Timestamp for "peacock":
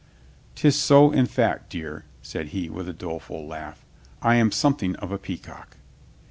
5.19-5.77